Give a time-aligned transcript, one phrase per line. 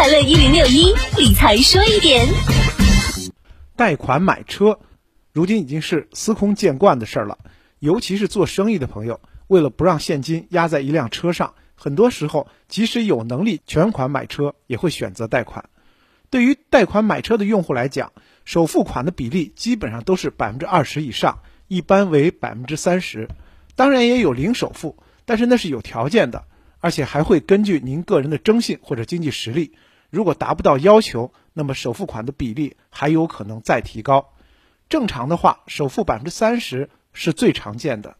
[0.00, 2.26] 快乐一零六一理财说一点。
[3.76, 4.80] 贷款买车，
[5.30, 7.36] 如今已经是司空见惯的事儿了。
[7.80, 15.68] 尤其是做生意的朋友，为了不让现金压在一辆车上，很多时候即使有能力全款买车，也会选择贷款。
[16.30, 18.14] 对于贷款买车的用户来讲，
[18.46, 23.28] 首付款的比例基本上都是百分之二十以上，一般为百分之三十。
[23.76, 24.96] 当然也有零首付，
[25.26, 26.46] 但是那是有条件的，
[26.78, 29.74] 而且还会根据您个人的征信或者经济实力，
[30.10, 34.32] 如果达不到要求，那么首付款的比例还有可能再提高。
[34.88, 38.16] 正常的话，首付百分之三十是最常见的。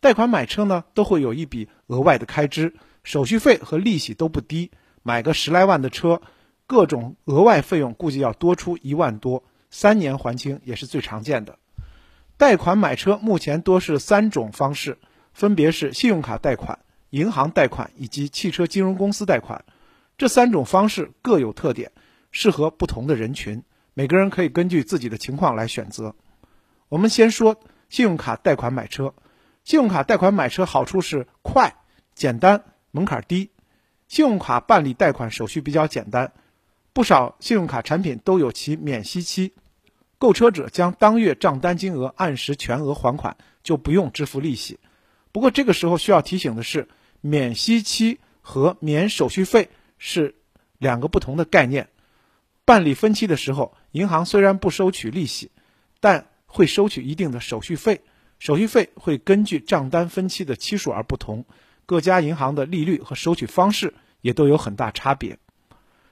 [0.00, 4.70] 贷款买车呢，都会有一笔额外的开支，手续费和利息都不低。
[5.02, 6.22] 买个十来万的车，
[6.66, 11.58] 各种额外费用估计要多出一万多，三年还清也是最常见的。
[12.38, 14.98] 贷款买车目前多是三种方式，
[15.34, 16.78] 分别是信用卡贷款、
[17.10, 19.64] 银行贷款以及汽车金融公司贷款。
[20.16, 21.92] 这三种方式各有特点，
[22.30, 23.62] 适合不同的人群，
[23.94, 26.14] 每个人可以根据自己的情况来选择。
[26.88, 29.14] 我们先说信用卡贷款买车。
[29.64, 31.74] 信用卡贷款买车好处是快、
[32.14, 33.50] 简单、门槛低。
[34.06, 36.32] 信用卡办理贷款手续比较简单，
[36.92, 39.54] 不少信用卡产品都有其免息期。
[40.18, 44.78] 购车者将当月账单金额按时全额还款，就不用支付利息。
[45.32, 46.88] 不过这个时候需要提醒的是，
[47.20, 49.70] 免息期和免手续费
[50.04, 50.34] 是
[50.76, 51.88] 两个不同的概念。
[52.66, 55.50] 办理分期的时候，银行虽然不收取利息，
[55.98, 58.02] 但会收取一定的手续费。
[58.38, 61.46] 手续费会根据账单分期的期数而不同，
[61.86, 65.38] 各家银行的利率和收取方式也都有很大差别。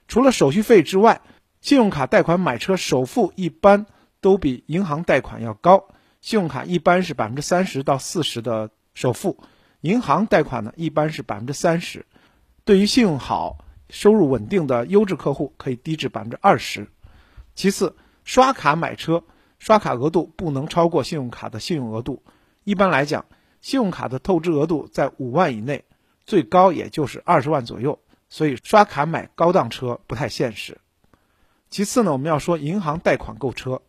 [0.07, 1.21] 除了手续费之外，
[1.61, 3.85] 信用卡贷款买车首付一般。
[4.23, 5.89] 都比银行贷款要高，
[6.21, 9.37] 信用卡一般是百分之三十到四十的首付，
[9.81, 12.05] 银行贷款呢一般是百分之三十。
[12.63, 16.87] 对于信用好、收入稳定的优质客户，可以低至百分之二十。
[17.53, 19.23] 其次，刷卡买车，
[19.59, 22.23] 刷卡额度不能超过信用卡的信用额度。
[22.63, 23.27] 一般来讲，
[23.61, 25.85] 信用卡的透支额度在五万以内，
[26.25, 27.99] 最高也就是二十万左右，
[28.29, 30.79] 所以刷卡买高档车不太现实。
[31.69, 33.83] 其次呢，我们要说银行贷款购车。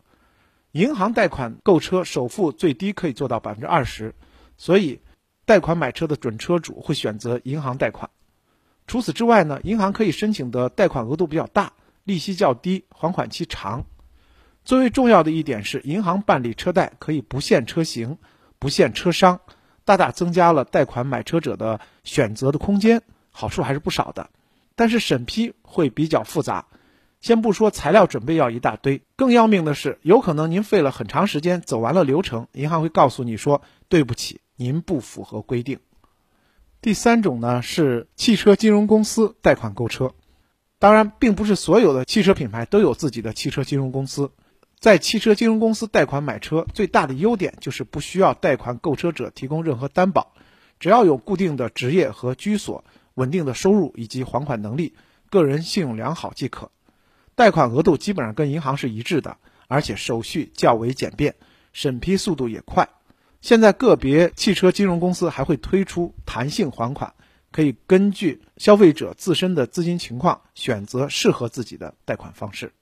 [0.71, 4.13] 银行贷款购车首付最低可以做到百分之二十，
[4.55, 5.01] 所以
[5.45, 8.11] 贷款买车的准车主会选择银行贷款。
[8.87, 11.73] 除此之外呢，银行可以申请的贷款额度比较大，
[12.03, 13.85] 利息较低，还款期长。
[14.63, 18.17] 最为重要的一点是，银行办理车贷可以不限车型、
[18.59, 19.39] 不限车商，
[19.83, 23.01] 大大增加了贷款买车者的选择的空间，
[23.31, 24.29] 好处还是不少的。
[24.75, 26.65] 但是审批会比较复杂。
[27.21, 35.79] 先不说材料准备要一大堆，更要命的是，有可能您费了很长时间走完了流程，银行会告诉你说：“对不起，您不符合规定。”
[36.81, 40.13] 第三种呢是汽车金融公司贷款购车，
[40.77, 44.31] 当然，并不是所有的汽车品牌都有自己的汽车金融公司。
[44.79, 50.33] 在汽车金融公司贷款买车，最大的优点就是不需要贷款购车者提供任何担保，
[50.79, 52.83] 只要有固定的职业和居所、
[53.15, 54.93] 稳定的收入以及还款能力，
[55.31, 56.69] 个人信用良好即可。
[57.33, 59.37] 贷款额度基本上跟银行是一致的，
[59.67, 61.35] 而且手续较为简便，
[61.73, 62.87] 审批速度也快。
[63.45, 67.13] 现在个别汽车金融公司还会推出弹性还款，
[67.51, 72.73] 可以根据消费者自身的资金情况选择适合自己的贷款方式。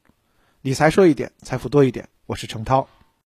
[0.61, 2.07] 理财说一点，财富多一点。
[2.27, 2.87] 我是程涛。